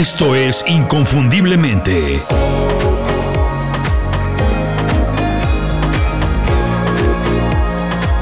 Esto 0.00 0.34
es 0.34 0.64
Inconfundiblemente. 0.66 2.20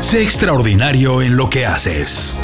Sé 0.00 0.24
extraordinario 0.24 1.22
en 1.22 1.36
lo 1.36 1.48
que 1.48 1.66
haces. 1.66 2.42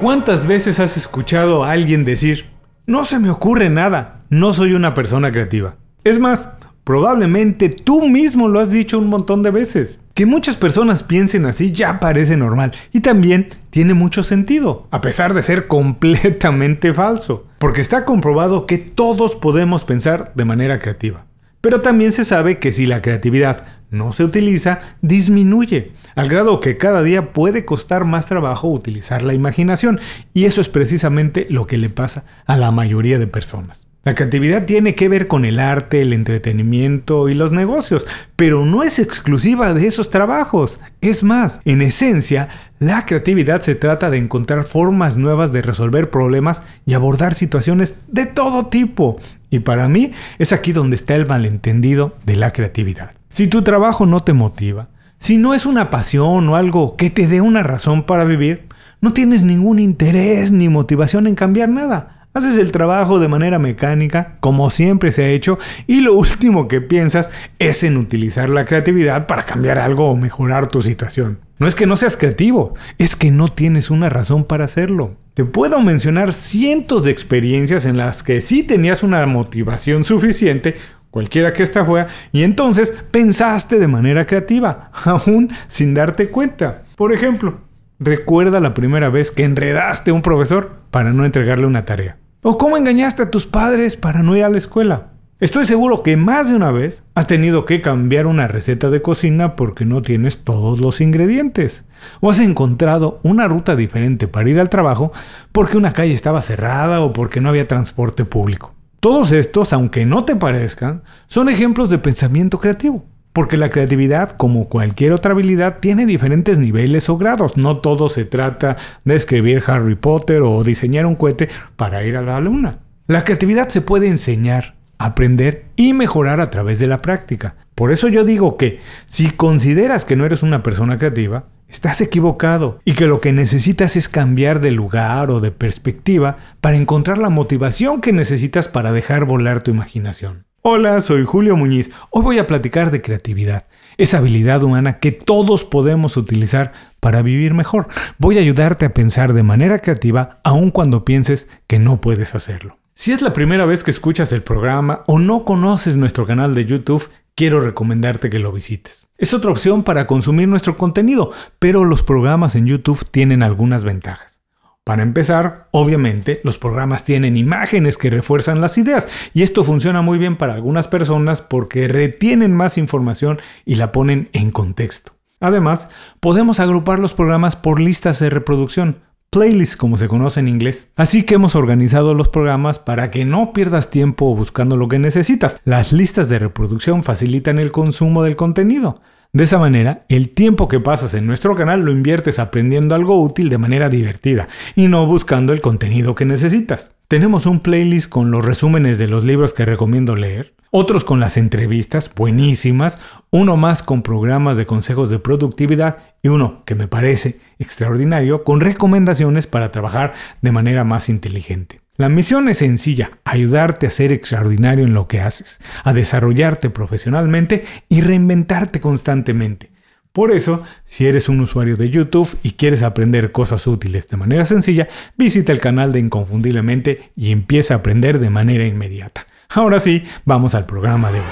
¿Cuántas 0.00 0.46
veces 0.46 0.80
has 0.80 0.96
escuchado 0.96 1.64
a 1.64 1.72
alguien 1.72 2.06
decir, 2.06 2.46
no 2.86 3.04
se 3.04 3.18
me 3.18 3.28
ocurre 3.28 3.68
nada, 3.68 4.22
no 4.30 4.54
soy 4.54 4.72
una 4.72 4.94
persona 4.94 5.30
creativa? 5.32 5.76
Es 6.04 6.18
más, 6.18 6.48
probablemente 6.82 7.68
tú 7.68 8.08
mismo 8.08 8.48
lo 8.48 8.58
has 8.58 8.70
dicho 8.70 8.98
un 8.98 9.08
montón 9.08 9.42
de 9.42 9.50
veces. 9.50 10.00
Que 10.14 10.26
muchas 10.26 10.56
personas 10.56 11.02
piensen 11.02 11.46
así 11.46 11.72
ya 11.72 11.98
parece 11.98 12.36
normal 12.36 12.72
y 12.92 13.00
también 13.00 13.48
tiene 13.70 13.94
mucho 13.94 14.22
sentido, 14.22 14.86
a 14.90 15.00
pesar 15.00 15.32
de 15.32 15.42
ser 15.42 15.66
completamente 15.66 16.92
falso, 16.94 17.46
porque 17.58 17.80
está 17.80 18.04
comprobado 18.04 18.66
que 18.66 18.78
todos 18.78 19.36
podemos 19.36 19.84
pensar 19.84 20.32
de 20.34 20.44
manera 20.44 20.78
creativa. 20.78 21.24
Pero 21.62 21.80
también 21.80 22.12
se 22.12 22.24
sabe 22.24 22.58
que 22.58 22.72
si 22.72 22.86
la 22.86 23.00
creatividad 23.00 23.64
no 23.90 24.12
se 24.12 24.24
utiliza, 24.24 24.80
disminuye, 25.00 25.92
al 26.16 26.28
grado 26.28 26.60
que 26.60 26.76
cada 26.76 27.02
día 27.02 27.32
puede 27.32 27.64
costar 27.64 28.04
más 28.04 28.26
trabajo 28.26 28.68
utilizar 28.68 29.22
la 29.22 29.32
imaginación, 29.32 30.00
y 30.34 30.44
eso 30.44 30.60
es 30.60 30.68
precisamente 30.68 31.46
lo 31.48 31.66
que 31.66 31.78
le 31.78 31.88
pasa 31.88 32.24
a 32.46 32.56
la 32.56 32.70
mayoría 32.70 33.18
de 33.18 33.28
personas. 33.28 33.86
La 34.04 34.16
creatividad 34.16 34.64
tiene 34.64 34.96
que 34.96 35.08
ver 35.08 35.28
con 35.28 35.44
el 35.44 35.60
arte, 35.60 36.00
el 36.00 36.12
entretenimiento 36.12 37.28
y 37.28 37.34
los 37.34 37.52
negocios, 37.52 38.04
pero 38.34 38.66
no 38.66 38.82
es 38.82 38.98
exclusiva 38.98 39.74
de 39.74 39.86
esos 39.86 40.10
trabajos. 40.10 40.80
Es 41.00 41.22
más, 41.22 41.60
en 41.64 41.82
esencia, 41.82 42.48
la 42.80 43.06
creatividad 43.06 43.60
se 43.60 43.76
trata 43.76 44.10
de 44.10 44.18
encontrar 44.18 44.64
formas 44.64 45.16
nuevas 45.16 45.52
de 45.52 45.62
resolver 45.62 46.10
problemas 46.10 46.64
y 46.84 46.94
abordar 46.94 47.34
situaciones 47.34 47.96
de 48.08 48.26
todo 48.26 48.66
tipo. 48.66 49.20
Y 49.50 49.60
para 49.60 49.88
mí 49.88 50.10
es 50.40 50.52
aquí 50.52 50.72
donde 50.72 50.96
está 50.96 51.14
el 51.14 51.26
malentendido 51.26 52.16
de 52.26 52.34
la 52.34 52.52
creatividad. 52.52 53.12
Si 53.30 53.46
tu 53.46 53.62
trabajo 53.62 54.04
no 54.04 54.24
te 54.24 54.32
motiva, 54.32 54.88
si 55.18 55.36
no 55.36 55.54
es 55.54 55.64
una 55.64 55.90
pasión 55.90 56.48
o 56.48 56.56
algo 56.56 56.96
que 56.96 57.10
te 57.10 57.28
dé 57.28 57.40
una 57.40 57.62
razón 57.62 58.02
para 58.02 58.24
vivir, 58.24 58.66
no 59.00 59.12
tienes 59.12 59.44
ningún 59.44 59.78
interés 59.78 60.50
ni 60.50 60.68
motivación 60.68 61.28
en 61.28 61.36
cambiar 61.36 61.68
nada. 61.68 62.21
Haces 62.34 62.56
el 62.56 62.72
trabajo 62.72 63.20
de 63.20 63.28
manera 63.28 63.58
mecánica, 63.58 64.38
como 64.40 64.70
siempre 64.70 65.12
se 65.12 65.22
ha 65.22 65.28
hecho, 65.28 65.58
y 65.86 66.00
lo 66.00 66.14
último 66.14 66.66
que 66.66 66.80
piensas 66.80 67.28
es 67.58 67.84
en 67.84 67.98
utilizar 67.98 68.48
la 68.48 68.64
creatividad 68.64 69.26
para 69.26 69.42
cambiar 69.42 69.78
algo 69.78 70.08
o 70.08 70.16
mejorar 70.16 70.66
tu 70.68 70.80
situación. 70.80 71.40
No 71.58 71.66
es 71.66 71.74
que 71.74 71.86
no 71.86 71.94
seas 71.94 72.16
creativo, 72.16 72.72
es 72.96 73.16
que 73.16 73.30
no 73.30 73.48
tienes 73.48 73.90
una 73.90 74.08
razón 74.08 74.44
para 74.44 74.64
hacerlo. 74.64 75.14
Te 75.34 75.44
puedo 75.44 75.82
mencionar 75.82 76.32
cientos 76.32 77.04
de 77.04 77.10
experiencias 77.10 77.84
en 77.84 77.98
las 77.98 78.22
que 78.22 78.40
sí 78.40 78.62
tenías 78.62 79.02
una 79.02 79.26
motivación 79.26 80.02
suficiente, 80.02 80.76
cualquiera 81.10 81.52
que 81.52 81.62
esta 81.62 81.84
fuera, 81.84 82.06
y 82.32 82.44
entonces 82.44 82.94
pensaste 83.10 83.78
de 83.78 83.88
manera 83.88 84.26
creativa, 84.26 84.90
aún 85.04 85.50
sin 85.66 85.92
darte 85.92 86.28
cuenta. 86.28 86.84
Por 86.96 87.12
ejemplo, 87.12 87.58
recuerda 87.98 88.58
la 88.58 88.72
primera 88.72 89.10
vez 89.10 89.30
que 89.30 89.44
enredaste 89.44 90.12
a 90.12 90.14
un 90.14 90.22
profesor 90.22 90.80
para 90.90 91.12
no 91.12 91.26
entregarle 91.26 91.66
una 91.66 91.84
tarea. 91.84 92.21
¿O 92.44 92.58
cómo 92.58 92.76
engañaste 92.76 93.22
a 93.22 93.30
tus 93.30 93.46
padres 93.46 93.96
para 93.96 94.24
no 94.24 94.36
ir 94.36 94.42
a 94.42 94.48
la 94.48 94.58
escuela? 94.58 95.12
Estoy 95.38 95.64
seguro 95.64 96.02
que 96.02 96.16
más 96.16 96.48
de 96.48 96.56
una 96.56 96.72
vez 96.72 97.04
has 97.14 97.28
tenido 97.28 97.64
que 97.64 97.80
cambiar 97.80 98.26
una 98.26 98.48
receta 98.48 98.90
de 98.90 99.00
cocina 99.00 99.54
porque 99.54 99.84
no 99.84 100.02
tienes 100.02 100.42
todos 100.42 100.80
los 100.80 101.00
ingredientes. 101.00 101.84
O 102.20 102.32
has 102.32 102.40
encontrado 102.40 103.20
una 103.22 103.46
ruta 103.46 103.76
diferente 103.76 104.26
para 104.26 104.50
ir 104.50 104.58
al 104.58 104.70
trabajo 104.70 105.12
porque 105.52 105.76
una 105.76 105.92
calle 105.92 106.14
estaba 106.14 106.42
cerrada 106.42 107.02
o 107.02 107.12
porque 107.12 107.40
no 107.40 107.48
había 107.48 107.68
transporte 107.68 108.24
público. 108.24 108.74
Todos 108.98 109.30
estos, 109.30 109.72
aunque 109.72 110.04
no 110.04 110.24
te 110.24 110.34
parezcan, 110.34 111.04
son 111.28 111.48
ejemplos 111.48 111.90
de 111.90 111.98
pensamiento 111.98 112.58
creativo. 112.58 113.04
Porque 113.32 113.56
la 113.56 113.70
creatividad, 113.70 114.36
como 114.36 114.68
cualquier 114.68 115.12
otra 115.12 115.32
habilidad, 115.32 115.78
tiene 115.80 116.04
diferentes 116.04 116.58
niveles 116.58 117.08
o 117.08 117.16
grados. 117.16 117.56
No 117.56 117.78
todo 117.78 118.08
se 118.08 118.24
trata 118.24 118.76
de 119.04 119.16
escribir 119.16 119.62
Harry 119.66 119.94
Potter 119.94 120.42
o 120.42 120.62
diseñar 120.64 121.06
un 121.06 121.14
cohete 121.14 121.48
para 121.76 122.04
ir 122.04 122.16
a 122.16 122.22
la 122.22 122.40
luna. 122.40 122.80
La 123.06 123.24
creatividad 123.24 123.68
se 123.68 123.80
puede 123.80 124.08
enseñar, 124.08 124.74
aprender 124.98 125.64
y 125.76 125.94
mejorar 125.94 126.40
a 126.40 126.50
través 126.50 126.78
de 126.78 126.86
la 126.86 126.98
práctica. 126.98 127.56
Por 127.74 127.90
eso 127.90 128.08
yo 128.08 128.24
digo 128.24 128.56
que 128.56 128.80
si 129.06 129.30
consideras 129.30 130.04
que 130.04 130.14
no 130.14 130.26
eres 130.26 130.42
una 130.42 130.62
persona 130.62 130.98
creativa, 130.98 131.46
estás 131.72 132.02
equivocado 132.02 132.80
y 132.84 132.92
que 132.92 133.06
lo 133.06 133.20
que 133.20 133.32
necesitas 133.32 133.96
es 133.96 134.10
cambiar 134.10 134.60
de 134.60 134.70
lugar 134.70 135.30
o 135.30 135.40
de 135.40 135.50
perspectiva 135.50 136.36
para 136.60 136.76
encontrar 136.76 137.16
la 137.16 137.30
motivación 137.30 138.02
que 138.02 138.12
necesitas 138.12 138.68
para 138.68 138.92
dejar 138.92 139.24
volar 139.24 139.62
tu 139.62 139.70
imaginación. 139.70 140.44
Hola, 140.60 141.00
soy 141.00 141.24
Julio 141.24 141.56
Muñiz. 141.56 141.90
Hoy 142.10 142.22
voy 142.22 142.38
a 142.38 142.46
platicar 142.46 142.90
de 142.90 143.00
creatividad, 143.00 143.66
esa 143.96 144.18
habilidad 144.18 144.62
humana 144.62 144.98
que 144.98 145.12
todos 145.12 145.64
podemos 145.64 146.16
utilizar 146.16 146.72
para 147.00 147.22
vivir 147.22 147.54
mejor. 147.54 147.88
Voy 148.18 148.36
a 148.36 148.42
ayudarte 148.42 148.84
a 148.84 148.94
pensar 148.94 149.32
de 149.32 149.42
manera 149.42 149.80
creativa 149.80 150.40
aun 150.44 150.70
cuando 150.70 151.04
pienses 151.04 151.48
que 151.66 151.78
no 151.78 152.00
puedes 152.00 152.34
hacerlo. 152.34 152.78
Si 152.94 153.10
es 153.10 153.22
la 153.22 153.32
primera 153.32 153.64
vez 153.64 153.82
que 153.82 153.90
escuchas 153.90 154.30
el 154.32 154.42
programa 154.42 155.02
o 155.06 155.18
no 155.18 155.44
conoces 155.46 155.96
nuestro 155.96 156.26
canal 156.26 156.54
de 156.54 156.66
YouTube, 156.66 157.08
quiero 157.34 157.60
recomendarte 157.60 158.30
que 158.30 158.38
lo 158.38 158.52
visites. 158.52 159.06
Es 159.18 159.34
otra 159.34 159.50
opción 159.50 159.82
para 159.82 160.06
consumir 160.06 160.48
nuestro 160.48 160.76
contenido, 160.76 161.32
pero 161.58 161.84
los 161.84 162.02
programas 162.02 162.56
en 162.56 162.66
YouTube 162.66 163.08
tienen 163.10 163.42
algunas 163.42 163.84
ventajas. 163.84 164.40
Para 164.84 165.04
empezar, 165.04 165.68
obviamente, 165.70 166.40
los 166.42 166.58
programas 166.58 167.04
tienen 167.04 167.36
imágenes 167.36 167.96
que 167.96 168.10
refuerzan 168.10 168.60
las 168.60 168.78
ideas 168.78 169.06
y 169.32 169.42
esto 169.42 169.62
funciona 169.62 170.02
muy 170.02 170.18
bien 170.18 170.36
para 170.36 170.54
algunas 170.54 170.88
personas 170.88 171.40
porque 171.40 171.86
retienen 171.86 172.52
más 172.52 172.78
información 172.78 173.40
y 173.64 173.76
la 173.76 173.92
ponen 173.92 174.28
en 174.32 174.50
contexto. 174.50 175.12
Además, 175.38 175.88
podemos 176.18 176.58
agrupar 176.58 176.98
los 176.98 177.14
programas 177.14 177.54
por 177.54 177.80
listas 177.80 178.18
de 178.18 178.30
reproducción, 178.30 178.98
playlists 179.32 179.78
como 179.78 179.96
se 179.96 180.08
conoce 180.08 180.40
en 180.40 180.48
inglés. 180.48 180.88
Así 180.94 181.22
que 181.22 181.36
hemos 181.36 181.56
organizado 181.56 182.12
los 182.12 182.28
programas 182.28 182.78
para 182.78 183.10
que 183.10 183.24
no 183.24 183.54
pierdas 183.54 183.88
tiempo 183.88 184.36
buscando 184.36 184.76
lo 184.76 184.88
que 184.88 184.98
necesitas. 184.98 185.58
Las 185.64 185.92
listas 185.92 186.28
de 186.28 186.38
reproducción 186.38 187.02
facilitan 187.02 187.58
el 187.58 187.72
consumo 187.72 188.22
del 188.22 188.36
contenido. 188.36 189.00
De 189.32 189.44
esa 189.44 189.58
manera, 189.58 190.04
el 190.10 190.28
tiempo 190.28 190.68
que 190.68 190.80
pasas 190.80 191.14
en 191.14 191.26
nuestro 191.26 191.54
canal 191.54 191.80
lo 191.80 191.92
inviertes 191.92 192.38
aprendiendo 192.38 192.94
algo 192.94 193.22
útil 193.22 193.48
de 193.48 193.56
manera 193.56 193.88
divertida 193.88 194.48
y 194.76 194.88
no 194.88 195.06
buscando 195.06 195.54
el 195.54 195.62
contenido 195.62 196.14
que 196.14 196.26
necesitas. 196.26 196.92
Tenemos 197.12 197.44
un 197.44 197.60
playlist 197.60 198.08
con 198.08 198.30
los 198.30 198.42
resúmenes 198.42 198.96
de 198.96 199.06
los 199.06 199.22
libros 199.22 199.52
que 199.52 199.66
recomiendo 199.66 200.16
leer, 200.16 200.54
otros 200.70 201.04
con 201.04 201.20
las 201.20 201.36
entrevistas 201.36 202.10
buenísimas, 202.16 202.98
uno 203.30 203.58
más 203.58 203.82
con 203.82 204.02
programas 204.02 204.56
de 204.56 204.64
consejos 204.64 205.10
de 205.10 205.18
productividad 205.18 205.98
y 206.22 206.28
uno 206.28 206.62
que 206.64 206.74
me 206.74 206.88
parece 206.88 207.38
extraordinario 207.58 208.44
con 208.44 208.62
recomendaciones 208.62 209.46
para 209.46 209.70
trabajar 209.70 210.14
de 210.40 210.52
manera 210.52 210.84
más 210.84 211.10
inteligente. 211.10 211.82
La 211.98 212.08
misión 212.08 212.48
es 212.48 212.56
sencilla, 212.56 213.18
ayudarte 213.24 213.86
a 213.86 213.90
ser 213.90 214.10
extraordinario 214.10 214.86
en 214.86 214.94
lo 214.94 215.06
que 215.06 215.20
haces, 215.20 215.60
a 215.84 215.92
desarrollarte 215.92 216.70
profesionalmente 216.70 217.66
y 217.90 218.00
reinventarte 218.00 218.80
constantemente. 218.80 219.71
Por 220.12 220.30
eso, 220.30 220.62
si 220.84 221.06
eres 221.06 221.30
un 221.30 221.40
usuario 221.40 221.76
de 221.78 221.88
YouTube 221.88 222.38
y 222.42 222.52
quieres 222.52 222.82
aprender 222.82 223.32
cosas 223.32 223.66
útiles 223.66 224.08
de 224.08 224.18
manera 224.18 224.44
sencilla, 224.44 224.88
visita 225.16 225.52
el 225.52 225.60
canal 225.60 225.90
de 225.90 226.00
Inconfundiblemente 226.00 227.12
y 227.16 227.32
empieza 227.32 227.72
a 227.72 227.76
aprender 227.78 228.20
de 228.20 228.28
manera 228.28 228.66
inmediata. 228.66 229.26
Ahora 229.48 229.80
sí, 229.80 230.04
vamos 230.26 230.54
al 230.54 230.66
programa 230.66 231.10
de 231.12 231.20
hoy. 231.20 231.26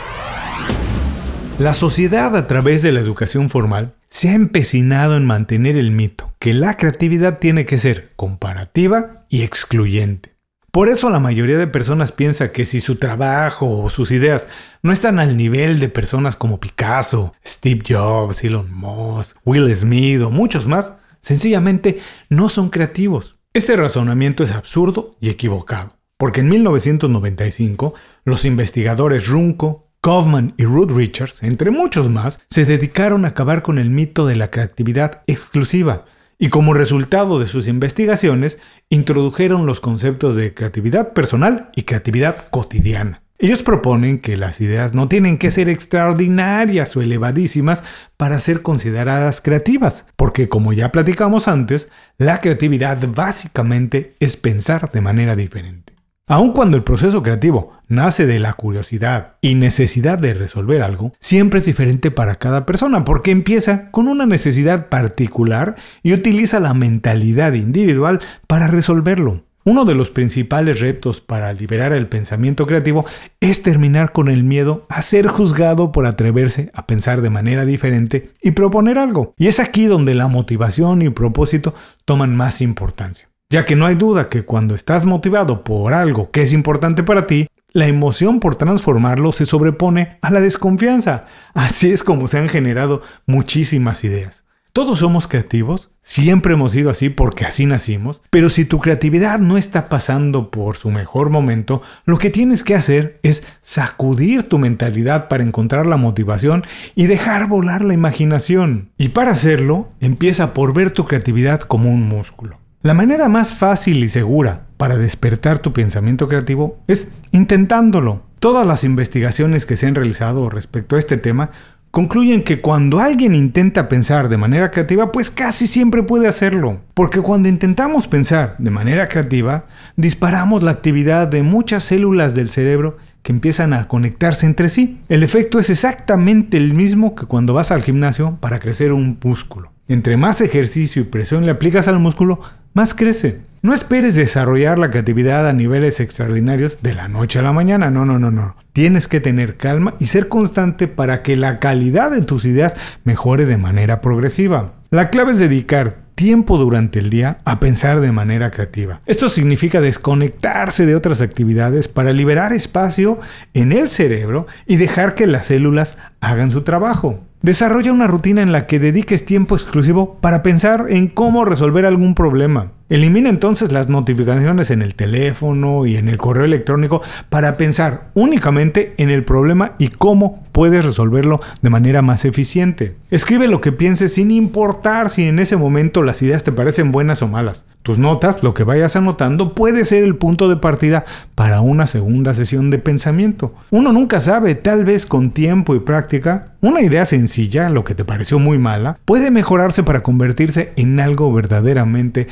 La 1.59 1.75
sociedad 1.75 2.35
a 2.39 2.47
través 2.47 2.81
de 2.81 2.91
la 2.91 3.01
educación 3.01 3.51
formal 3.51 3.93
se 4.09 4.31
ha 4.31 4.33
empecinado 4.33 5.15
en 5.15 5.27
mantener 5.27 5.77
el 5.77 5.91
mito 5.91 6.33
que 6.39 6.55
la 6.55 6.79
creatividad 6.79 7.39
tiene 7.39 7.67
que 7.67 7.77
ser 7.77 8.13
comparativa 8.17 9.27
y 9.29 9.43
excluyente. 9.43 10.30
Por 10.73 10.89
eso 10.89 11.11
la 11.11 11.19
mayoría 11.19 11.59
de 11.59 11.67
personas 11.67 12.13
piensa 12.13 12.53
que 12.53 12.65
si 12.65 12.79
su 12.79 12.95
trabajo 12.95 13.83
o 13.83 13.91
sus 13.91 14.13
ideas 14.13 14.47
no 14.83 14.93
están 14.93 15.19
al 15.19 15.37
nivel 15.37 15.81
de 15.81 15.89
personas 15.89 16.37
como 16.37 16.61
Picasso, 16.61 17.35
Steve 17.45 17.83
Jobs, 17.89 18.45
Elon 18.45 18.73
Musk, 18.73 19.37
Will 19.45 19.75
Smith 19.75 20.21
o 20.23 20.31
muchos 20.31 20.69
más, 20.69 20.97
sencillamente 21.21 21.99
no 22.29 22.49
son 22.49 22.69
creativos. 22.69 23.41
Este 23.53 23.75
razonamiento 23.75 24.45
es 24.45 24.53
absurdo 24.53 25.17
y 25.21 25.31
equivocado, 25.31 25.99
porque 26.17 26.41
en 26.41 26.49
1995 26.51 27.95
los 28.25 28.45
investigadores 28.45 29.27
Runco, 29.27 29.89
Kaufman 30.01 30.55
y 30.57 30.67
Ruth 30.67 30.93
Richards, 30.93 31.43
entre 31.43 31.73
muchos 31.73 32.09
más, 32.09 32.39
se 32.49 32.65
dedicaron 32.65 33.25
a 33.25 33.29
acabar 33.29 33.63
con 33.63 33.79
el 33.79 33.91
mito 33.91 34.25
de 34.25 34.37
la 34.37 34.53
creatividad 34.53 35.23
exclusiva 35.27 36.05
y 36.41 36.49
como 36.49 36.73
resultado 36.75 37.39
de 37.39 37.47
sus 37.47 37.69
investigaciones 37.69 38.59
introdujeron 38.89 39.67
los 39.67 39.81
conceptos 39.81 40.35
de 40.35 40.55
creatividad 40.55 41.13
personal 41.13 41.69
y 41.77 41.83
creatividad 41.83 42.49
cotidiana. 42.49 43.23
Ellos 43.39 43.63
proponen 43.63 44.21
que 44.21 44.37
las 44.37 44.61
ideas 44.61 44.95
no 44.95 45.07
tienen 45.07 45.39
que 45.39 45.51
ser 45.51 45.69
extraordinarias 45.69 46.97
o 46.97 47.03
elevadísimas 47.03 47.85
para 48.17 48.41
ser 48.41 48.63
consideradas 48.63 49.41
creativas, 49.43 50.07
porque 50.17 50.49
como 50.49 50.73
ya 50.73 50.93
platicamos 50.93 51.47
antes, 51.47 51.91
la 52.17 52.41
creatividad 52.41 52.99
básicamente 53.15 54.15
es 54.19 54.37
pensar 54.37 54.91
de 54.91 55.01
manera 55.03 55.37
diferente. 55.37 56.00
Aun 56.31 56.53
cuando 56.53 56.77
el 56.77 56.85
proceso 56.85 57.25
creativo 57.25 57.73
nace 57.89 58.25
de 58.25 58.39
la 58.39 58.53
curiosidad 58.53 59.35
y 59.41 59.57
necesidad 59.57 60.17
de 60.17 60.33
resolver 60.33 60.81
algo, 60.81 61.13
siempre 61.19 61.59
es 61.59 61.67
diferente 61.67 62.13
para 62.13 62.37
cada 62.37 62.67
persona 62.67 63.03
porque 63.03 63.33
empieza 63.33 63.91
con 63.91 64.07
una 64.07 64.27
necesidad 64.27 64.89
particular 64.89 65.75
y 66.05 66.13
utiliza 66.13 66.61
la 66.61 66.73
mentalidad 66.73 67.55
individual 67.55 68.21
para 68.47 68.69
resolverlo. 68.69 69.43
Uno 69.65 69.85
de 69.85 69.97
los 69.97 70.11
principales 70.11 70.79
retos 70.79 71.21
para 71.21 71.53
liberar 71.53 71.93
el 71.93 72.07
pensamiento 72.07 72.65
creativo 72.65 73.05
es 73.41 73.65
terminar 73.65 74.13
con 74.13 74.29
el 74.29 74.45
miedo 74.45 74.87
a 74.89 75.03
ser 75.03 75.27
juzgado 75.27 75.91
por 75.91 76.07
atreverse 76.07 76.71
a 76.75 76.87
pensar 76.87 77.23
de 77.23 77.31
manera 77.31 77.65
diferente 77.65 78.31
y 78.41 78.53
proponer 78.53 78.99
algo. 78.99 79.35
Y 79.37 79.49
es 79.49 79.59
aquí 79.59 79.87
donde 79.87 80.15
la 80.15 80.29
motivación 80.29 81.03
y 81.03 81.11
propósito 81.11 81.75
toman 82.05 82.37
más 82.37 82.61
importancia. 82.61 83.30
Ya 83.53 83.65
que 83.65 83.75
no 83.75 83.85
hay 83.85 83.97
duda 83.97 84.29
que 84.29 84.45
cuando 84.45 84.77
estás 84.77 85.07
motivado 85.07 85.65
por 85.65 85.93
algo 85.93 86.31
que 86.31 86.43
es 86.43 86.53
importante 86.53 87.03
para 87.03 87.27
ti, 87.27 87.49
la 87.73 87.89
emoción 87.89 88.39
por 88.39 88.55
transformarlo 88.55 89.33
se 89.33 89.45
sobrepone 89.45 90.19
a 90.23 90.31
la 90.31 90.39
desconfianza. 90.39 91.25
Así 91.53 91.91
es 91.91 92.05
como 92.05 92.29
se 92.29 92.39
han 92.39 92.49
generado 92.49 93.03
muchísimas 93.27 94.05
ideas. 94.05 94.45
Todos 94.73 95.01
somos 95.01 95.27
creativos, 95.27 95.91
siempre 96.01 96.55
hemos 96.55 96.71
sido 96.71 96.91
así 96.91 97.09
porque 97.09 97.45
así 97.45 97.67
nacimos, 97.67 98.23
pero 98.31 98.51
si 98.51 98.65
tu 98.65 98.79
creatividad 98.79 99.41
no 99.41 99.59
está 99.59 99.89
pasando 99.89 100.53
por 100.53 100.77
su 100.77 100.93
mejor 100.93 101.29
momento, 101.29 101.83
lo 102.05 102.19
que 102.19 102.31
tienes 102.31 102.63
que 102.63 102.77
hacer 102.77 103.19
es 103.25 103.43
sacudir 103.61 104.45
tu 104.45 104.61
mentalidad 104.61 105.27
para 105.27 105.43
encontrar 105.43 105.87
la 105.87 105.97
motivación 105.97 106.65
y 106.95 107.07
dejar 107.07 107.49
volar 107.49 107.83
la 107.83 107.95
imaginación. 107.95 108.91
Y 108.97 109.09
para 109.09 109.33
hacerlo, 109.33 109.89
empieza 109.99 110.55
por 110.55 110.73
ver 110.73 110.93
tu 110.93 111.05
creatividad 111.05 111.63
como 111.63 111.91
un 111.91 112.03
músculo. 112.03 112.60
La 112.83 112.95
manera 112.95 113.29
más 113.29 113.53
fácil 113.53 114.03
y 114.03 114.09
segura 114.09 114.63
para 114.79 114.97
despertar 114.97 115.59
tu 115.59 115.75
pensamiento 115.75 116.29
creativo 116.29 116.79
es 116.87 117.09
intentándolo. 117.31 118.23
Todas 118.39 118.67
las 118.67 118.85
investigaciones 118.85 119.67
que 119.67 119.77
se 119.77 119.87
han 119.87 119.95
realizado 119.95 120.49
respecto 120.49 120.97
a 120.97 120.99
este 120.99 121.19
tema 121.19 121.51
concluyen 121.91 122.43
que 122.43 122.63
cuando 122.63 123.01
alguien 123.01 123.35
intenta 123.35 123.87
pensar 123.91 124.31
de 124.31 124.39
manera 124.39 124.71
creativa, 124.71 125.13
pues 125.13 125.31
casi 125.31 125.67
siempre 125.67 126.05
puede 126.05 126.27
hacerlo. 126.27 126.81
Porque 126.95 127.21
cuando 127.21 127.51
intentamos 127.51 128.09
pensar 128.09 128.57
de 128.59 128.71
manera 128.71 129.09
creativa, 129.09 129.67
disparamos 129.97 130.63
la 130.63 130.71
actividad 130.71 131.29
de 131.29 131.43
muchas 131.43 131.85
células 131.85 132.35
del 132.35 132.49
cerebro 132.49 132.97
que 133.23 133.33
empiezan 133.33 133.75
a 133.75 133.89
conectarse 133.89 134.47
entre 134.47 134.71
sí. 134.71 135.03
El 135.11 135.23
efecto 135.23 135.59
es 135.59 135.69
exactamente 135.69 136.57
el 136.57 136.73
mismo 136.73 137.15
que 137.15 137.27
cuando 137.27 137.53
vas 137.53 137.73
al 137.73 137.83
gimnasio 137.83 138.39
para 138.41 138.59
crecer 138.59 138.95
un 138.95 139.19
músculo. 139.23 139.71
Entre 139.91 140.17
más 140.17 140.41
ejercicio 140.41 141.03
y 141.03 141.07
presión 141.07 141.45
le 141.45 141.51
aplicas 141.51 141.89
al 141.89 141.99
músculo, 141.99 142.41
más 142.73 142.95
crece. 142.95 143.41
No 143.63 143.75
esperes 143.75 144.15
desarrollar 144.15 144.79
la 144.79 144.89
creatividad 144.89 145.47
a 145.47 145.53
niveles 145.53 146.01
extraordinarios 146.01 146.79
de 146.81 146.95
la 146.95 147.09
noche 147.09 147.41
a 147.41 147.43
la 147.43 147.53
mañana, 147.53 147.91
no, 147.91 148.07
no, 148.07 148.19
no, 148.19 148.31
no. 148.31 148.57
Tienes 148.73 149.07
que 149.07 149.21
tener 149.21 149.59
calma 149.59 149.97
y 149.99 150.07
ser 150.07 150.29
constante 150.29 150.89
para 150.89 151.23
que 151.23 151.37
la 151.37 151.59
calidad 151.59 152.11
de 152.11 152.23
tus 152.23 152.47
ideas 152.47 152.75
mejore 153.05 153.45
de 153.45 153.59
manera 153.59 154.01
progresiva. 154.01 154.73
La 154.91 155.11
clave 155.11 155.33
es 155.33 155.39
dedicar 155.39 155.99
tiempo 156.15 156.59
durante 156.59 156.99
el 156.99 157.11
día 157.11 157.39
a 157.45 157.61
pensar 157.61 158.01
de 158.01 158.13
manera 158.13 158.51
creativa. 158.51 159.01
Esto 159.07 159.29
significa 159.29 159.81
desconectarse 159.81 160.87
de 160.87 160.95
otras 160.95 161.21
actividades 161.21 161.89
para 161.89 162.13
liberar 162.13 162.53
espacio 162.53 163.19
en 163.53 163.73
el 163.73 163.89
cerebro 163.89 164.47
y 164.67 164.77
dejar 164.77 165.15
que 165.15 165.27
las 165.27 165.47
células 165.47 165.99
hagan 166.21 166.51
su 166.51 166.63
trabajo. 166.63 167.21
Desarrolla 167.43 167.93
una 167.93 168.07
rutina 168.07 168.43
en 168.43 168.53
la 168.53 168.67
que 168.67 168.79
dediques 168.79 169.25
tiempo 169.25 169.55
exclusivo 169.55 170.17
para 170.21 170.43
pensar 170.43 170.87
en 170.91 171.09
cómo 171.09 171.47
resolver 171.47 171.87
algún 171.87 172.15
problema. 172.15 172.73
Elimina 172.91 173.29
entonces 173.29 173.71
las 173.71 173.89
notificaciones 173.89 174.73
en 174.73 174.83
el 174.83 174.97
teléfono 174.97 175.87
y 175.87 175.97
en 175.97 176.09
el 176.09 176.19
correo 176.19 176.45
electrónico 176.45 177.01
para 177.29 177.57
pensar 177.57 178.09
únicamente 178.15 178.95
en 178.97 179.11
el 179.11 179.25
problema 179.25 179.75
y 179.79 179.89
cómo 179.89 180.43
puedes 180.51 180.85
resolverlo 180.85 181.41
de 181.63 181.71
manera 181.71 182.03
más 182.03 182.25
eficiente. 182.25 182.97
Escribe 183.13 183.47
lo 183.47 183.61
que 183.61 183.71
pienses 183.71 184.15
sin 184.15 184.33
importar 184.33 185.09
si 185.09 185.23
en 185.23 185.39
ese 185.39 185.57
momento 185.57 186.03
las 186.03 186.21
ideas 186.21 186.43
te 186.43 186.51
parecen 186.51 186.91
buenas 186.91 187.23
o 187.23 187.29
malas. 187.29 187.65
Tus 187.83 187.99
notas, 187.99 188.43
lo 188.43 188.55
que 188.55 188.65
vayas 188.65 188.97
anotando, 188.97 189.55
puede 189.55 189.85
ser 189.85 190.03
el 190.03 190.17
punto 190.17 190.49
de 190.49 190.57
partida 190.57 191.05
para 191.35 191.61
una 191.61 191.87
segunda 191.87 192.35
sesión 192.35 192.71
de 192.71 192.79
pensamiento. 192.79 193.55
Uno 193.71 193.93
nunca 193.93 194.21
sabe, 194.21 194.57
tal 194.57 194.85
vez 194.85 195.07
con 195.07 195.31
tiempo 195.31 195.75
y 195.75 195.81
práctica, 195.81 196.55
una 196.61 196.83
idea 196.83 197.07
sencilla, 197.07 197.71
lo 197.71 197.85
que 197.85 197.95
te 197.95 198.05
pareció 198.05 198.39
muy 198.39 198.59
mala, 198.59 198.99
puede 199.07 199.31
mejorarse 199.31 199.83
para 199.83 200.03
convertirse 200.03 200.73
en 200.77 201.01
algo 201.01 201.33
verdaderamente 201.33 202.29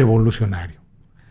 revolucionario. 0.00 0.80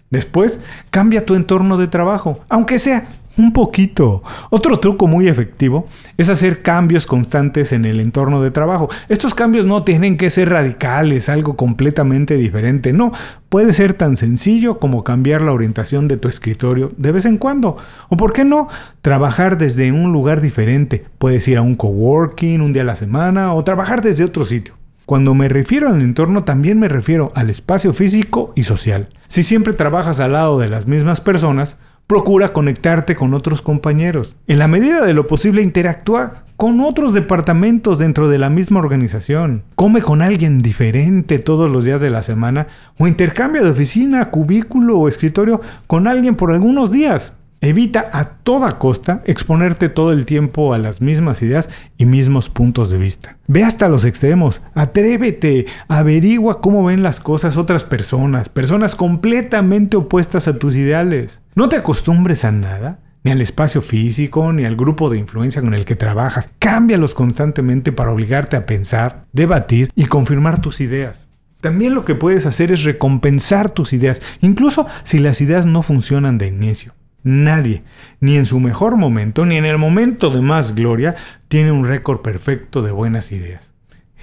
Después, 0.10 0.60
cambia 0.90 1.26
tu 1.26 1.36
entorno 1.36 1.78
de 1.78 1.88
trabajo, 1.88 2.40
aunque 2.50 2.80
sea 2.80 3.08
un 3.38 3.54
poquito. 3.54 4.24
Otro 4.50 4.80
truco 4.80 5.08
muy 5.08 5.28
efectivo 5.28 5.88
es 6.18 6.30
hacer 6.30 6.62
cambios 6.62 7.08
constantes 7.08 7.72
en 7.72 7.86
el 7.86 8.00
entorno 8.00 8.42
de 8.42 8.52
trabajo. 8.52 8.90
Estos 9.08 9.34
cambios 9.34 9.66
no 9.66 9.84
tienen 9.84 10.18
que 10.18 10.30
ser 10.30 10.50
radicales, 10.50 11.30
algo 11.30 11.56
completamente 11.56 12.36
diferente. 12.36 12.92
No, 12.92 13.12
puede 13.50 13.72
ser 13.72 13.94
tan 13.94 14.16
sencillo 14.16 14.80
como 14.80 15.04
cambiar 15.04 15.42
la 15.42 15.54
orientación 15.54 16.08
de 16.08 16.18
tu 16.18 16.28
escritorio 16.28 16.92
de 16.98 17.12
vez 17.12 17.26
en 17.26 17.38
cuando. 17.38 17.78
O 18.10 18.18
por 18.18 18.34
qué 18.34 18.44
no, 18.44 18.68
trabajar 19.02 19.58
desde 19.58 19.92
un 19.92 20.12
lugar 20.12 20.42
diferente. 20.42 21.06
Puedes 21.18 21.48
ir 21.48 21.58
a 21.58 21.62
un 21.62 21.76
coworking 21.76 22.62
un 22.62 22.74
día 22.74 22.82
a 22.82 22.86
la 22.86 22.96
semana 22.96 23.54
o 23.54 23.64
trabajar 23.64 24.02
desde 24.02 24.24
otro 24.24 24.44
sitio. 24.44 24.79
Cuando 25.10 25.34
me 25.34 25.50
refiero 25.50 25.88
al 25.88 26.04
entorno 26.04 26.44
también 26.44 26.78
me 26.78 26.88
refiero 26.88 27.32
al 27.34 27.50
espacio 27.50 27.94
físico 27.94 28.54
y 28.54 28.62
social. 28.62 29.10
Si 29.28 29.42
siempre 29.42 29.74
trabajas 29.74 30.20
al 30.20 30.34
lado 30.34 30.60
de 30.60 30.70
las 30.70 30.86
mismas 30.86 31.20
personas, 31.20 31.80
procura 32.06 32.54
conectarte 32.54 33.16
con 33.16 33.34
otros 33.34 33.64
compañeros. 33.64 34.36
En 34.46 34.60
la 34.60 34.68
medida 34.68 35.04
de 35.04 35.16
lo 35.16 35.26
posible 35.26 35.64
interactúa 35.64 36.44
con 36.58 36.80
otros 36.82 37.16
departamentos 37.16 37.98
dentro 37.98 38.30
de 38.30 38.38
la 38.38 38.52
misma 38.52 38.82
organización. 38.82 39.64
Come 39.74 40.04
con 40.04 40.22
alguien 40.22 40.60
diferente 40.60 41.40
todos 41.40 41.72
los 41.72 41.86
días 41.86 42.02
de 42.02 42.12
la 42.12 42.22
semana 42.22 42.68
o 43.00 43.08
intercambia 43.08 43.64
de 43.64 43.72
oficina, 43.72 44.30
cubículo 44.30 45.00
o 45.00 45.08
escritorio 45.08 45.60
con 45.88 46.06
alguien 46.06 46.36
por 46.36 46.52
algunos 46.52 46.92
días. 46.92 47.34
Evita 47.62 48.10
a 48.14 48.24
toda 48.24 48.80
costa 48.80 49.22
exponerte 49.26 49.90
todo 49.90 50.14
el 50.14 50.26
tiempo 50.26 50.74
a 50.74 50.78
las 50.78 51.02
mismas 51.02 51.44
ideas 51.44 51.70
y 51.98 52.06
mismos 52.06 52.50
puntos 52.50 52.90
de 52.90 52.98
vista. 52.98 53.38
Ve 53.48 53.66
hasta 53.66 53.90
los 53.90 54.06
extremos, 54.06 54.62
atrévete, 54.74 55.66
averigua 55.90 56.62
cómo 56.62 56.86
ven 56.86 57.04
las 57.04 57.20
cosas 57.20 57.58
otras 57.58 57.84
personas, 57.84 58.48
personas 58.48 58.96
completamente 58.96 59.98
opuestas 59.98 60.48
a 60.48 60.58
tus 60.58 60.78
ideales. 60.78 61.42
No 61.54 61.68
te 61.68 61.76
acostumbres 61.76 62.46
a 62.46 62.54
nada, 62.54 63.02
ni 63.26 63.32
al 63.32 63.42
espacio 63.42 63.82
físico, 63.82 64.54
ni 64.54 64.64
al 64.64 64.78
grupo 64.78 65.10
de 65.10 65.18
influencia 65.18 65.62
con 65.62 65.74
el 65.74 65.84
que 65.84 65.98
trabajas. 65.98 66.50
Cámbialos 66.60 67.14
constantemente 67.14 67.92
para 67.92 68.12
obligarte 68.12 68.56
a 68.56 68.66
pensar, 68.66 69.26
debatir 69.34 69.92
y 69.96 70.06
confirmar 70.06 70.62
tus 70.62 70.80
ideas. 70.80 71.28
También 71.60 71.94
lo 71.94 72.06
que 72.06 72.16
puedes 72.16 72.46
hacer 72.46 72.72
es 72.72 72.84
recompensar 72.84 73.70
tus 73.70 73.92
ideas, 73.92 74.22
incluso 74.40 74.88
si 75.04 75.20
las 75.20 75.42
ideas 75.42 75.66
no 75.66 75.84
funcionan 75.84 76.38
de 76.38 76.48
inicio. 76.48 76.94
Nadie, 77.24 77.84
ni 78.22 78.38
en 78.38 78.46
su 78.46 78.60
mejor 78.60 78.98
momento, 78.98 79.46
ni 79.46 79.58
en 79.58 79.66
el 79.66 79.78
momento 79.78 80.30
de 80.30 80.42
más 80.42 80.76
gloria, 80.76 81.16
tiene 81.48 81.72
un 81.72 81.86
récord 81.86 82.22
perfecto 82.22 82.82
de 82.82 82.92
buenas 82.92 83.32
ideas. 83.32 83.74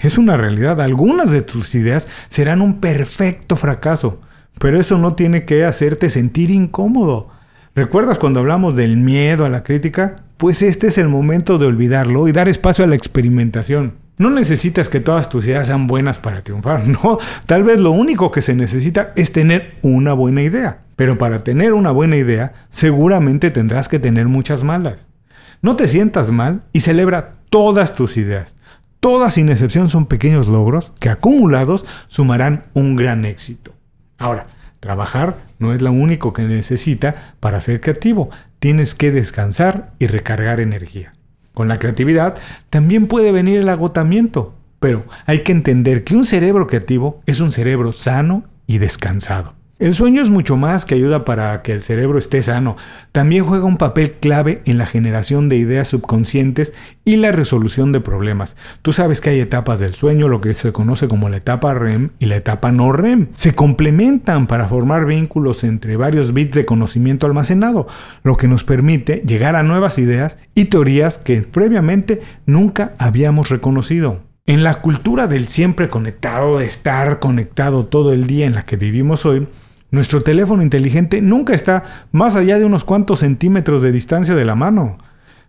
Es 0.01 0.19
una 0.19 0.37
realidad, 0.37 0.81
algunas 0.81 1.31
de 1.31 1.43
tus 1.43 1.75
ideas 1.75 2.09
serán 2.29 2.61
un 2.61 2.81
perfecto 2.81 3.57
fracaso, 3.57 4.21
pero 4.59 4.81
eso 4.81 4.99
no 4.99 5.15
tiene 5.15 5.45
que 5.45 5.65
hacerte 5.65 6.11
sentir 6.11 6.51
incómodo. 6.51 7.31
¿Recuerdas 7.75 8.19
cuando 8.19 8.41
hablamos 8.41 8.77
del 8.77 8.97
miedo 8.97 9.45
a 9.45 9.51
la 9.51 9.63
crítica? 9.63 10.17
Pues 10.39 10.63
este 10.63 10.87
es 10.87 10.99
el 10.99 11.09
momento 11.09 11.59
de 11.59 11.67
olvidarlo 11.67 12.29
y 12.29 12.33
dar 12.33 12.49
espacio 12.49 12.85
a 12.85 12.89
la 12.89 12.97
experimentación. 12.97 14.06
No 14.19 14.31
necesitas 14.31 14.89
que 14.89 15.01
todas 15.01 15.29
tus 15.29 15.47
ideas 15.47 15.67
sean 15.67 15.87
buenas 15.87 16.19
para 16.19 16.41
triunfar, 16.41 16.87
no. 16.89 17.19
Tal 17.47 17.63
vez 17.65 17.81
lo 17.81 17.91
único 17.91 18.31
que 18.31 18.43
se 18.43 18.55
necesita 18.55 19.13
es 19.17 19.33
tener 19.33 19.75
una 19.83 20.13
buena 20.15 20.43
idea. 20.43 20.81
Pero 20.97 21.19
para 21.19 21.41
tener 21.41 21.75
una 21.75 21.91
buena 21.91 22.17
idea, 22.17 22.55
seguramente 22.71 23.51
tendrás 23.51 23.89
que 23.89 23.99
tener 23.99 24.27
muchas 24.27 24.65
malas. 24.65 25.09
No 25.61 25.77
te 25.77 25.89
sientas 25.89 26.31
mal 26.31 26.63
y 26.73 26.81
celebra 26.81 27.35
todas 27.51 27.95
tus 27.95 28.17
ideas. 28.17 28.55
Todas 29.01 29.35
sin 29.35 29.51
excepción 29.51 29.89
son 29.89 30.07
pequeños 30.07 30.49
logros 30.49 30.93
que 30.99 31.11
acumulados 31.11 31.85
sumarán 32.09 32.65
un 32.73 32.97
gran 32.97 33.25
éxito. 33.25 33.75
Ahora, 34.19 34.47
trabajar 34.81 35.37
no 35.59 35.75
es 35.75 35.83
lo 35.83 35.93
único 35.93 36.33
que 36.33 36.43
necesita 36.43 37.35
para 37.41 37.61
ser 37.61 37.81
creativo. 37.81 38.31
Tienes 38.59 38.95
que 38.95 39.11
descansar 39.11 39.93
y 39.99 40.07
recargar 40.07 40.61
energía. 40.61 41.13
Con 41.57 41.69
la 41.69 41.79
creatividad 41.79 42.37
también 42.69 43.07
puede 43.07 43.33
venir 43.33 43.61
el 43.61 43.71
agotamiento, 43.71 44.53
pero 44.79 45.07
hay 45.25 45.43
que 45.43 45.53
entender 45.53 46.05
que 46.05 46.15
un 46.15 46.23
cerebro 46.23 46.67
creativo 46.67 47.23
es 47.25 47.41
un 47.41 47.51
cerebro 47.51 47.95
sano 47.95 48.45
y 48.67 48.77
descansado. 48.77 49.56
El 49.79 49.93
sueño 49.93 50.23
es 50.23 50.31
mucho 50.31 50.57
más 50.57 50.87
que 50.87 50.95
ayuda 50.95 51.27
para 51.27 51.61
que 51.61 51.73
el 51.73 51.83
cerebro 51.83 52.19
esté 52.19 52.41
sano. 52.41 52.79
También 53.13 53.45
juega 53.45 53.67
un 53.67 53.77
papel 53.77 54.13
clave 54.13 54.63
en 54.65 54.79
la 54.79 54.87
generación 54.87 55.51
de 55.51 55.57
ideas 55.57 55.89
subconscientes 55.89 56.73
y 57.05 57.17
la 57.17 57.31
resolución 57.31 57.93
de 57.93 58.01
problemas. 58.01 58.57
Tú 58.81 58.95
sabes 58.95 59.21
que 59.21 59.29
hay 59.29 59.41
etapas 59.41 59.79
del 59.79 59.95
sueño, 59.95 60.29
lo 60.29 60.41
que 60.41 60.55
se 60.55 60.73
conoce 60.73 61.09
como 61.09 61.29
la 61.29 61.37
etapa 61.37 61.75
REM 61.75 62.09
y 62.19 62.25
la 62.25 62.37
etapa 62.37 62.73
no 62.73 62.91
REM. 62.91 63.29
Se 63.35 63.55
complementan 63.55 64.47
para 64.47 64.67
formar 64.67 65.05
vínculos 65.05 65.63
entre 65.63 65.99
varios 65.99 66.33
bits 66.33 66.55
de 66.55 66.65
conocimiento 66.65 67.27
almacenado, 67.27 67.87
lo 68.23 68.39
que 68.39 68.49
nos 68.49 68.65
permite 68.65 69.25
llegar 69.27 69.57
a 69.57 69.63
nuevas 69.63 69.99
ideas 69.99 70.39
y 70.55 70.65
teorías 70.65 71.19
que 71.19 71.43
previamente 71.43 72.23
nunca 72.47 72.95
habíamos 72.97 73.51
reconocido. 73.51 74.23
En 74.47 74.63
la 74.63 74.81
cultura 74.81 75.27
del 75.27 75.49
siempre 75.49 75.91
conectado, 75.91 76.61
de 76.61 76.65
estar 76.65 77.19
conectado 77.19 77.85
todo 77.85 78.15
el 78.15 78.27
día 78.27 78.47
en 78.47 78.55
la 78.55 78.63
que 78.63 78.77
vivimos 78.77 79.27
hoy, 79.27 79.49
nuestro 79.91 80.21
teléfono 80.21 80.63
inteligente 80.63 81.23
nunca 81.23 81.55
está 81.55 81.85
más 82.13 82.37
allá 82.37 82.59
de 82.59 82.65
unos 82.65 82.85
cuantos 82.85 83.21
centímetros 83.21 83.83
de 83.83 83.93
distancia 83.93 84.35
de 84.35 84.45
la 84.45 84.55
mano. 84.55 84.99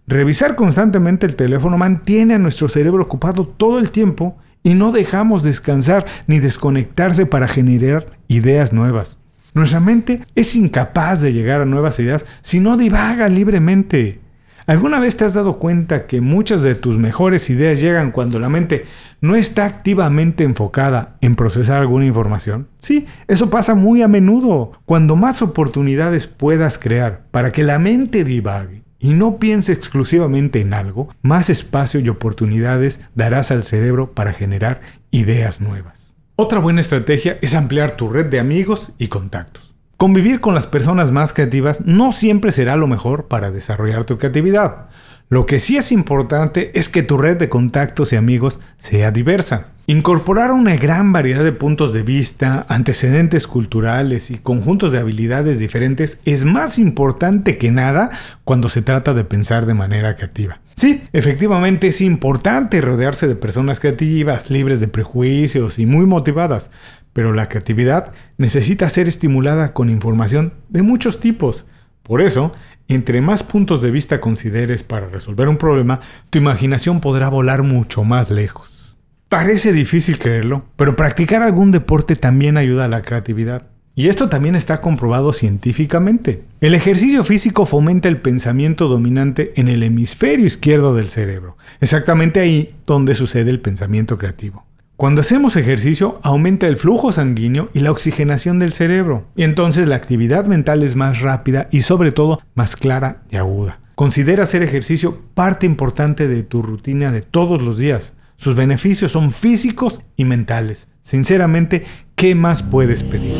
Revisar 0.05 0.55
constantemente 0.55 1.25
el 1.25 1.35
teléfono 1.35 1.77
mantiene 1.77 2.35
a 2.35 2.39
nuestro 2.39 2.69
cerebro 2.69 3.03
ocupado 3.03 3.47
todo 3.47 3.79
el 3.79 3.91
tiempo 3.91 4.37
y 4.63 4.73
no 4.73 4.91
dejamos 4.91 5.43
descansar 5.43 6.05
ni 6.27 6.39
desconectarse 6.39 7.25
para 7.25 7.47
generar 7.47 8.05
ideas 8.27 8.73
nuevas. 8.73 9.17
Nuestra 9.53 9.79
mente 9.79 10.21
es 10.35 10.55
incapaz 10.55 11.21
de 11.21 11.33
llegar 11.33 11.61
a 11.61 11.65
nuevas 11.65 11.99
ideas 11.99 12.25
si 12.41 12.59
no 12.59 12.77
divaga 12.77 13.27
libremente. 13.27 14.19
¿Alguna 14.67 14.99
vez 14.99 15.15
te 15.15 15.23
has 15.23 15.33
dado 15.33 15.59
cuenta 15.59 16.07
que 16.07 16.19
muchas 16.19 16.61
de 16.61 16.75
tus 16.75 16.97
mejores 16.97 17.49
ideas 17.49 17.79
llegan 17.79 18.11
cuando 18.11 18.37
la 18.37 18.49
mente 18.49 18.85
no 19.21 19.37
está 19.37 19.63
activamente 19.63 20.43
enfocada 20.43 21.15
en 21.21 21.37
procesar 21.37 21.77
alguna 21.77 22.05
información? 22.05 22.67
Sí, 22.79 23.05
eso 23.29 23.49
pasa 23.49 23.75
muy 23.75 24.01
a 24.01 24.09
menudo. 24.09 24.73
Cuando 24.83 25.15
más 25.15 25.41
oportunidades 25.41 26.27
puedas 26.27 26.77
crear 26.79 27.21
para 27.31 27.53
que 27.53 27.63
la 27.63 27.79
mente 27.79 28.25
divague 28.25 28.83
y 28.99 29.13
no 29.13 29.37
piense 29.37 29.71
exclusivamente 29.71 30.59
en 30.59 30.73
algo, 30.73 31.07
más 31.21 31.49
espacio 31.49 32.01
y 32.01 32.09
oportunidades 32.09 32.99
darás 33.15 33.51
al 33.51 33.63
cerebro 33.63 34.11
para 34.11 34.33
generar 34.33 34.81
ideas 35.11 35.61
nuevas. 35.61 36.13
Otra 36.35 36.59
buena 36.59 36.81
estrategia 36.81 37.37
es 37.41 37.55
ampliar 37.55 37.95
tu 37.95 38.09
red 38.09 38.25
de 38.25 38.41
amigos 38.41 38.91
y 38.97 39.07
contactos. 39.07 39.66
Convivir 39.97 40.41
con 40.41 40.53
las 40.53 40.67
personas 40.67 41.11
más 41.11 41.33
creativas 41.33 41.81
no 41.83 42.11
siempre 42.11 42.51
será 42.51 42.75
lo 42.75 42.85
mejor 42.85 43.27
para 43.27 43.49
desarrollar 43.49 44.05
tu 44.05 44.19
creatividad. 44.19 44.89
Lo 45.27 45.47
que 45.47 45.57
sí 45.57 45.75
es 45.75 45.91
importante 45.91 46.71
es 46.77 46.87
que 46.87 47.01
tu 47.01 47.17
red 47.17 47.35
de 47.37 47.49
contactos 47.49 48.13
y 48.13 48.15
amigos 48.15 48.59
sea 48.77 49.09
diversa. 49.09 49.69
Incorporar 49.87 50.51
una 50.51 50.75
gran 50.75 51.13
variedad 51.13 51.43
de 51.43 51.51
puntos 51.51 51.93
de 51.93 52.03
vista, 52.03 52.63
antecedentes 52.69 53.47
culturales 53.47 54.29
y 54.29 54.37
conjuntos 54.37 54.91
de 54.91 54.99
habilidades 54.99 55.57
diferentes 55.57 56.19
es 56.25 56.45
más 56.45 56.77
importante 56.77 57.57
que 57.57 57.71
nada 57.71 58.11
cuando 58.43 58.69
se 58.69 58.83
trata 58.83 59.15
de 59.15 59.23
pensar 59.23 59.65
de 59.65 59.73
manera 59.73 60.15
creativa. 60.15 60.59
Sí, 60.75 61.01
efectivamente 61.11 61.87
es 61.87 62.01
importante 62.01 62.81
rodearse 62.81 63.27
de 63.27 63.35
personas 63.35 63.79
creativas, 63.79 64.51
libres 64.51 64.79
de 64.79 64.87
prejuicios 64.87 65.79
y 65.79 65.87
muy 65.87 66.05
motivadas, 66.05 66.69
pero 67.17 67.33
la 67.33 67.49
creatividad 67.49 68.13
necesita 68.37 68.87
ser 68.89 69.07
estimulada 69.07 69.73
con 69.73 69.89
información 69.89 70.53
de 70.69 70.83
muchos 70.83 71.19
tipos. 71.19 71.65
Por 72.03 72.21
eso, 72.21 72.51
entre 72.87 73.21
más 73.21 73.41
puntos 73.41 73.81
de 73.81 73.89
vista 73.89 74.21
consideres 74.21 74.83
para 74.83 75.07
resolver 75.07 75.47
un 75.47 75.57
problema, 75.57 75.99
tu 76.29 76.37
imaginación 76.37 77.01
podrá 77.01 77.29
volar 77.29 77.63
mucho 77.63 78.03
más 78.03 78.29
lejos. 78.29 78.99
Parece 79.29 79.73
difícil 79.73 80.19
creerlo, 80.19 80.65
pero 80.75 80.95
practicar 80.95 81.41
algún 81.41 81.71
deporte 81.71 82.15
también 82.15 82.55
ayuda 82.55 82.85
a 82.85 82.87
la 82.87 83.01
creatividad. 83.01 83.65
Y 83.95 84.09
esto 84.09 84.29
también 84.29 84.53
está 84.53 84.79
comprobado 84.79 85.33
científicamente. 85.33 86.43
El 86.61 86.75
ejercicio 86.75 87.23
físico 87.23 87.65
fomenta 87.65 88.09
el 88.09 88.21
pensamiento 88.21 88.87
dominante 88.87 89.53
en 89.55 89.69
el 89.69 89.81
hemisferio 89.81 90.45
izquierdo 90.45 90.93
del 90.93 91.07
cerebro, 91.07 91.57
exactamente 91.81 92.41
ahí 92.41 92.75
donde 92.85 93.15
sucede 93.15 93.49
el 93.49 93.59
pensamiento 93.59 94.19
creativo. 94.19 94.67
Cuando 94.97 95.21
hacemos 95.21 95.55
ejercicio 95.57 96.19
aumenta 96.23 96.65
el 96.65 96.75
flujo 96.75 97.11
sanguíneo 97.11 97.69
y 97.71 97.81
la 97.81 97.91
oxigenación 97.91 98.57
del 98.57 98.71
cerebro, 98.71 99.27
y 99.35 99.43
entonces 99.43 99.87
la 99.87 99.95
actividad 99.95 100.47
mental 100.47 100.81
es 100.81 100.95
más 100.95 101.21
rápida 101.21 101.67
y 101.71 101.81
sobre 101.81 102.11
todo 102.11 102.41
más 102.55 102.75
clara 102.75 103.21
y 103.29 103.35
aguda. 103.35 103.79
Considera 103.93 104.41
hacer 104.41 104.63
ejercicio 104.63 105.21
parte 105.35 105.67
importante 105.67 106.27
de 106.27 106.41
tu 106.41 106.63
rutina 106.63 107.11
de 107.11 107.21
todos 107.21 107.61
los 107.61 107.77
días. 107.77 108.13
Sus 108.37 108.55
beneficios 108.55 109.11
son 109.11 109.29
físicos 109.29 110.01
y 110.15 110.25
mentales. 110.25 110.87
Sinceramente, 111.03 111.85
¿qué 112.15 112.33
más 112.33 112.63
puedes 112.63 113.03
pedir? 113.03 113.36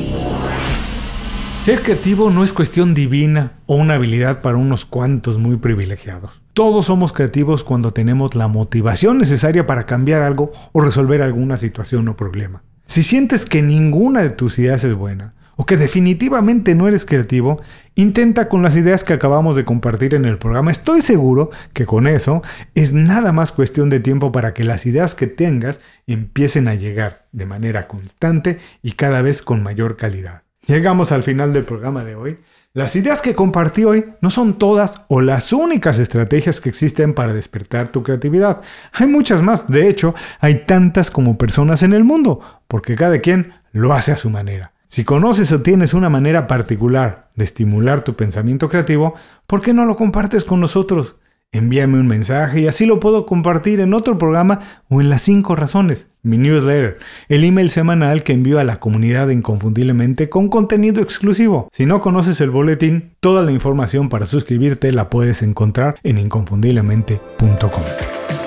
Ser 1.68 1.82
creativo 1.82 2.30
no 2.30 2.46
es 2.46 2.54
cuestión 2.54 2.94
divina 2.94 3.58
o 3.66 3.76
una 3.76 3.96
habilidad 3.96 4.40
para 4.40 4.56
unos 4.56 4.86
cuantos 4.86 5.38
muy 5.38 5.58
privilegiados. 5.58 6.42
Todos 6.54 6.86
somos 6.86 7.12
creativos 7.12 7.66
cuando 7.66 7.92
tenemos 7.92 8.36
la 8.36 8.48
motivación 8.48 9.18
necesaria 9.18 9.68
para 9.68 9.86
cambiar 9.86 10.22
algo 10.22 10.54
o 10.72 10.80
resolver 10.80 11.22
alguna 11.22 11.58
situación 11.58 12.08
o 12.08 12.16
problema. 12.16 12.64
Si 12.86 13.04
sientes 13.04 13.46
que 13.46 13.62
ninguna 13.62 14.22
de 14.22 14.30
tus 14.30 14.58
ideas 14.60 14.86
es 14.86 14.94
buena 14.94 15.34
o 15.58 15.66
que 15.66 15.76
definitivamente 15.76 16.74
no 16.74 16.88
eres 16.88 17.06
creativo, 17.06 17.62
intenta 17.96 18.48
con 18.48 18.62
las 18.62 18.78
ideas 18.78 19.04
que 19.04 19.12
acabamos 19.12 19.58
de 19.58 19.66
compartir 19.66 20.16
en 20.16 20.24
el 20.24 20.38
programa. 20.38 20.72
Estoy 20.72 21.02
seguro 21.02 21.50
que 21.74 21.86
con 21.86 22.08
eso 22.08 22.44
es 22.76 22.94
nada 22.94 23.34
más 23.34 23.52
cuestión 23.52 23.90
de 23.90 24.00
tiempo 24.00 24.32
para 24.32 24.54
que 24.54 24.64
las 24.64 24.86
ideas 24.86 25.16
que 25.16 25.28
tengas 25.28 25.82
empiecen 26.06 26.70
a 26.70 26.76
llegar 26.76 27.28
de 27.34 27.46
manera 27.46 27.90
constante 27.90 28.58
y 28.82 28.94
cada 28.94 29.22
vez 29.22 29.42
con 29.42 29.64
mayor 29.64 29.98
calidad. 29.98 30.47
Llegamos 30.68 31.14
al 31.14 31.24
final 31.24 31.54
del 31.54 31.64
programa 31.64 32.04
de 32.04 32.16
hoy. 32.16 32.40
Las 32.74 32.98
ideas 32.98 33.22
que 33.22 33.34
compartí 33.34 33.86
hoy 33.86 34.06
no 34.22 34.30
son 34.30 34.60
todas 34.60 35.02
o 35.08 35.22
las 35.22 35.54
únicas 35.54 35.98
estrategias 35.98 36.60
que 36.60 36.68
existen 36.68 37.14
para 37.14 37.34
despertar 37.34 37.88
tu 37.88 38.04
creatividad. 38.04 38.62
Hay 38.92 39.08
muchas 39.08 39.42
más, 39.42 39.68
de 39.68 39.88
hecho, 39.88 40.14
hay 40.42 40.66
tantas 40.66 41.10
como 41.10 41.38
personas 41.38 41.84
en 41.84 41.94
el 41.94 42.04
mundo, 42.04 42.42
porque 42.68 42.96
cada 42.96 43.20
quien 43.20 43.54
lo 43.72 43.94
hace 43.94 44.12
a 44.12 44.18
su 44.18 44.30
manera. 44.30 44.74
Si 44.88 45.06
conoces 45.06 45.54
o 45.54 45.62
tienes 45.62 45.94
una 45.94 46.10
manera 46.10 46.48
particular 46.48 47.30
de 47.36 47.46
estimular 47.46 48.04
tu 48.04 48.16
pensamiento 48.16 48.68
creativo, 48.68 49.16
¿por 49.48 49.62
qué 49.62 49.74
no 49.74 49.86
lo 49.86 49.96
compartes 49.96 50.44
con 50.44 50.60
nosotros? 50.60 51.16
Envíame 51.52 52.00
un 52.00 52.08
mensaje 52.08 52.62
y 52.62 52.68
así 52.68 52.86
lo 52.86 53.00
puedo 53.00 53.26
compartir 53.26 53.80
en 53.80 53.94
otro 53.94 54.18
programa 54.18 54.60
o 54.90 55.02
en 55.02 55.10
las 55.10 55.22
5 55.24 55.56
razones, 55.56 56.10
mi 56.22 56.38
newsletter, 56.38 56.98
el 57.30 57.44
email 57.44 57.70
semanal 57.70 58.24
que 58.24 58.34
envío 58.34 58.60
a 58.60 58.64
la 58.64 58.80
comunidad 58.80 59.30
Inconfundiblemente 59.30 60.30
con 60.30 60.50
contenido 60.50 61.02
exclusivo. 61.02 61.70
Si 61.72 61.86
no 61.86 62.02
conoces 62.02 62.42
el 62.42 62.50
boletín, 62.50 63.12
toda 63.20 63.44
la 63.44 63.52
información 63.52 64.10
para 64.10 64.26
suscribirte 64.26 64.92
la 64.92 65.10
puedes 65.10 65.42
encontrar 65.42 66.00
en 66.04 66.18
inconfundiblemente.com. 66.18 68.47